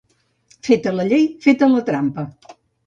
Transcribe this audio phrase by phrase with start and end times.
[0.69, 2.27] Feta la llei, feta la trampa.